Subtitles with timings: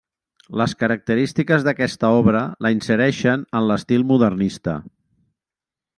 [0.61, 4.79] Les característiques d'aquesta obra la insereixen en l'estil modernista.